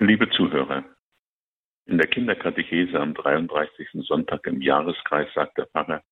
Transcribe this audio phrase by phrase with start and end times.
[0.00, 0.84] Liebe Zuhörer,
[1.86, 3.88] in der Kinderkatechese am 33.
[4.06, 6.04] Sonntag im Jahreskreis sagt der Pfarrer,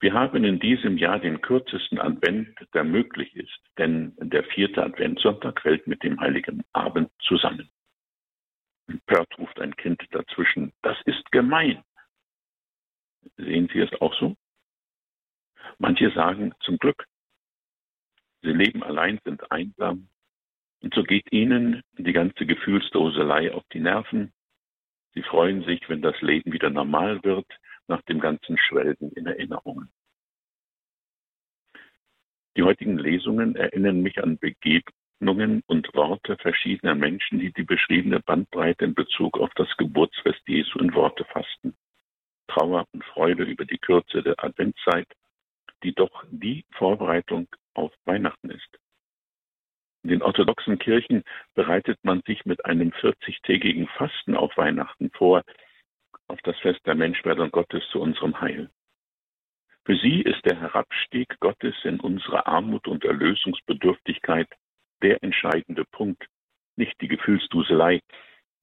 [0.00, 5.60] wir haben in diesem Jahr den kürzesten Advent, der möglich ist, denn der vierte Adventssonntag
[5.60, 7.70] fällt mit dem Heiligen Abend zusammen.
[8.86, 11.84] Empört ruft ein Kind dazwischen, das ist gemein.
[13.36, 14.36] Sehen Sie es auch so?
[15.76, 17.06] Manche sagen zum Glück,
[18.40, 20.08] sie leben allein, sind einsam,
[20.82, 24.32] und so geht ihnen die ganze Gefühlsdoselei auf die Nerven.
[25.14, 27.46] Sie freuen sich, wenn das Leben wieder normal wird,
[27.86, 29.90] nach dem ganzen Schwelgen in Erinnerungen.
[32.56, 38.84] Die heutigen Lesungen erinnern mich an Begegnungen und Worte verschiedener Menschen, die die beschriebene Bandbreite
[38.84, 41.74] in Bezug auf das Geburtsfest Jesu in Worte fassten.
[42.48, 45.08] Trauer und Freude über die Kürze der Adventszeit,
[45.82, 48.81] die doch die Vorbereitung auf Weihnachten ist.
[50.02, 51.22] In den orthodoxen Kirchen
[51.54, 55.42] bereitet man sich mit einem 40-tägigen Fasten auf Weihnachten vor,
[56.26, 58.68] auf das Fest der Menschwerdung Gottes zu unserem Heil.
[59.84, 64.48] Für sie ist der Herabstieg Gottes in unsere Armut und Erlösungsbedürftigkeit
[65.02, 66.24] der entscheidende Punkt,
[66.76, 68.00] nicht die Gefühlsduselei,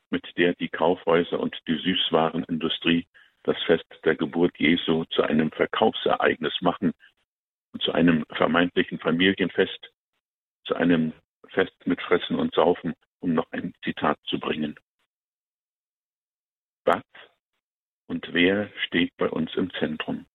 [0.09, 3.05] mit der die Kaufhäuser und die Süßwarenindustrie
[3.43, 6.93] das Fest der Geburt Jesu zu einem Verkaufsereignis machen
[7.73, 9.91] und zu einem vermeintlichen Familienfest,
[10.65, 11.13] zu einem
[11.51, 14.79] Fest mit Fressen und Saufen, um noch ein Zitat zu bringen.
[16.85, 17.03] Was
[18.07, 20.25] und wer steht bei uns im Zentrum?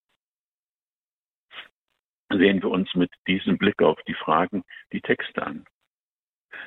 [2.29, 5.65] Sehen wir uns mit diesem Blick auf die Fragen die Texte an.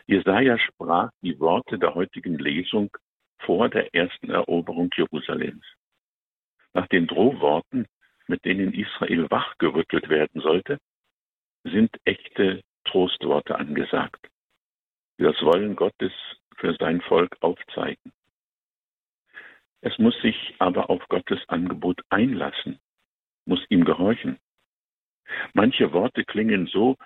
[0.07, 2.91] Jesaja sprach die Worte der heutigen Lesung
[3.41, 5.65] vor der ersten Eroberung Jerusalems.
[6.75, 7.87] Nach den Drohworten,
[8.27, 10.79] mit denen Israel wachgerüttelt werden sollte,
[11.65, 14.29] sind echte Trostworte angesagt
[15.25, 16.13] das Wollen Gottes
[16.57, 18.13] für sein Volk aufzeigen.
[19.81, 22.81] Es muss sich aber auf Gottes Angebot einlassen,
[23.45, 24.39] muss ihm gehorchen.
[25.53, 26.97] Manche Worte klingen so,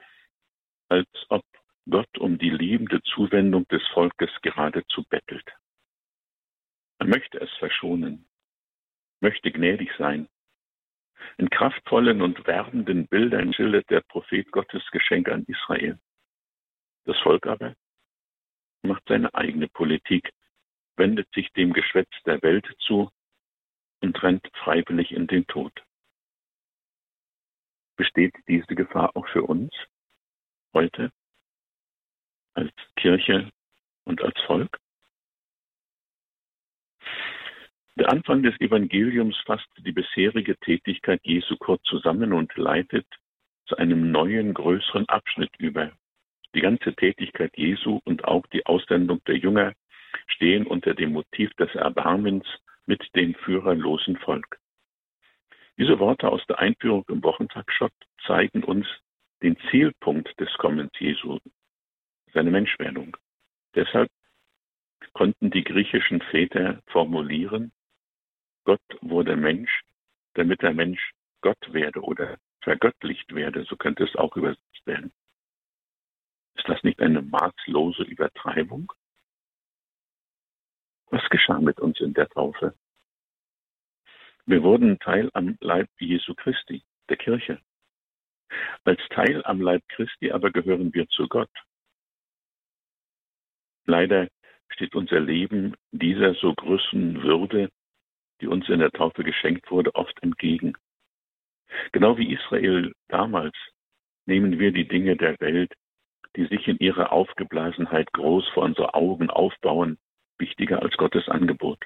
[0.88, 1.44] als ob
[1.88, 5.48] Gott um die liebende Zuwendung des Volkes geradezu bettelt.
[6.98, 8.26] Er möchte es verschonen,
[9.20, 10.28] möchte gnädig sein.
[11.36, 15.98] In kraftvollen und werbenden Bildern schildert der Prophet Gottes Geschenk an Israel.
[17.04, 17.74] Das Volk aber
[18.82, 20.32] macht seine eigene Politik,
[20.96, 23.10] wendet sich dem Geschwätz der Welt zu
[24.00, 25.72] und rennt freiwillig in den Tod.
[27.96, 29.72] Besteht diese Gefahr auch für uns
[30.74, 31.12] heute
[32.54, 33.50] als Kirche
[34.04, 34.78] und als Volk?
[37.96, 43.06] Der Anfang des Evangeliums fasst die bisherige Tätigkeit Jesu kurz zusammen und leitet
[43.66, 45.92] zu einem neuen, größeren Abschnitt über.
[46.54, 49.72] Die ganze Tätigkeit Jesu und auch die Aussendung der Jünger
[50.26, 52.46] stehen unter dem Motiv des Erbarmens
[52.86, 54.58] mit dem führerlosen Volk.
[55.78, 57.94] Diese Worte aus der Einführung im Wochentagsschott
[58.26, 58.86] zeigen uns
[59.42, 61.38] den Zielpunkt des Kommens Jesu,
[62.34, 63.16] seine Menschwerdung.
[63.74, 64.10] Deshalb
[65.14, 67.72] konnten die griechischen Väter formulieren,
[68.64, 69.82] Gott wurde Mensch,
[70.34, 75.12] damit der Mensch Gott werde oder vergöttlicht werde, so könnte es auch übersetzt werden.
[76.54, 78.92] Ist das nicht eine maßlose Übertreibung?
[81.06, 82.74] Was geschah mit uns in der Taufe?
[84.46, 87.60] Wir wurden Teil am Leib Jesu Christi, der Kirche.
[88.84, 91.50] Als Teil am Leib Christi aber gehören wir zu Gott.
[93.84, 94.28] Leider
[94.68, 97.70] steht unser Leben dieser so größten Würde,
[98.40, 100.76] die uns in der Taufe geschenkt wurde, oft entgegen.
[101.92, 103.56] Genau wie Israel damals
[104.26, 105.72] nehmen wir die Dinge der Welt
[106.36, 109.98] die sich in ihrer Aufgeblasenheit groß vor unsere Augen aufbauen,
[110.38, 111.84] wichtiger als Gottes Angebot.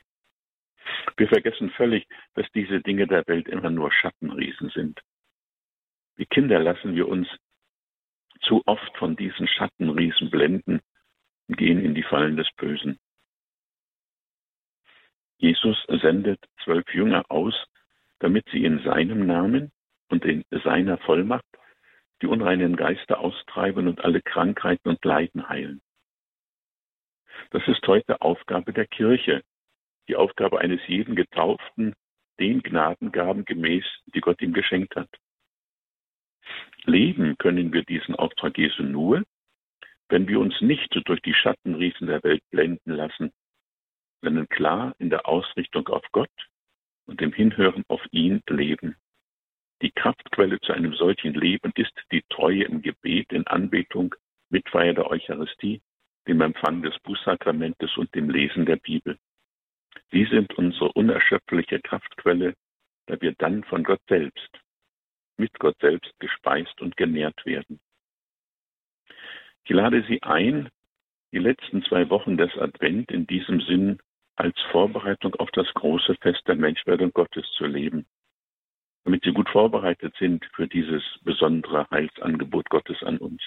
[1.16, 5.00] Wir vergessen völlig, dass diese Dinge der Welt immer nur Schattenriesen sind.
[6.16, 7.28] Wie Kinder lassen wir uns
[8.40, 10.80] zu oft von diesen Schattenriesen blenden
[11.48, 12.98] und gehen in die Fallen des Bösen.
[15.38, 17.54] Jesus sendet zwölf Jünger aus,
[18.20, 19.72] damit sie in seinem Namen
[20.08, 21.44] und in seiner Vollmacht
[22.22, 25.80] die unreinen Geister austreiben und alle Krankheiten und Leiden heilen.
[27.50, 29.42] Das ist heute Aufgabe der Kirche,
[30.08, 31.94] die Aufgabe eines jeden Getauften,
[32.40, 35.10] den Gnadengaben gemäß, die Gott ihm geschenkt hat.
[36.84, 39.24] Leben können wir diesen Auftrag Jesu nur,
[40.08, 43.32] wenn wir uns nicht durch die Schattenriesen der Welt blenden lassen,
[44.22, 46.30] sondern klar in der Ausrichtung auf Gott
[47.06, 48.96] und im Hinhören auf ihn leben.
[49.82, 54.14] Die Kraftquelle zu einem solchen Leben ist die Treue im Gebet, in Anbetung,
[54.49, 55.82] Mitfeier der Eucharistie
[56.26, 59.19] dem Empfang des Bußsakramentes und dem Lesen der Bibel.
[60.11, 62.55] Sie sind unsere unerschöpfliche Kraftquelle,
[63.06, 64.50] da wir dann von Gott selbst,
[65.37, 67.81] mit Gott selbst gespeist und genährt werden.
[69.64, 70.69] Ich lade Sie ein,
[71.32, 73.99] die letzten zwei Wochen des Advent in diesem Sinn
[74.37, 78.06] als Vorbereitung auf das große Fest der Menschwerdung Gottes zu leben,
[79.06, 83.41] damit Sie gut vorbereitet sind für dieses besondere Heilsangebot Gottes an uns.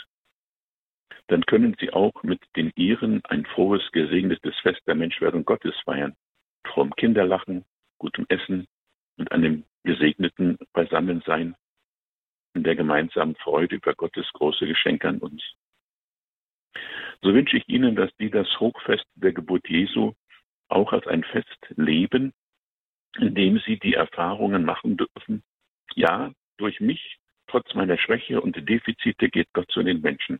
[1.28, 6.16] Dann können Sie auch mit den Ihren ein frohes, gesegnetes Fest der Menschwerdung Gottes feiern
[6.66, 7.66] fromm Kinderlachen,
[7.98, 8.68] gutem Essen
[9.18, 11.56] und einem gesegneten Beisammensein
[12.54, 15.44] in der gemeinsamen Freude über Gottes große Geschenke an uns.
[17.22, 20.14] So wünsche ich Ihnen, dass Sie das Hochfest der Geburt Jesu
[20.70, 22.34] auch als ein Fest leben,
[23.18, 25.44] in dem Sie die Erfahrungen machen dürfen,
[25.96, 30.40] ja, durch mich, trotz meiner Schwäche und Defizite, geht Gott zu den Menschen.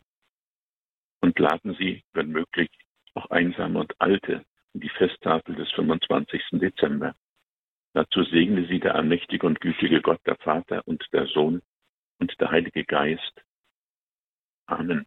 [1.20, 2.70] Und laden Sie, wenn möglich,
[3.14, 6.42] auch Einsame und Alte die Festtafel des 25.
[6.52, 7.14] Dezember.
[7.92, 11.60] Dazu segne sie der allmächtige und gütige Gott, der Vater und der Sohn
[12.18, 13.42] und der Heilige Geist.
[14.66, 15.06] Amen.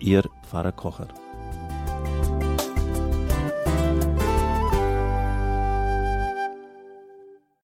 [0.00, 1.08] Ihr Pfarrer Kocher.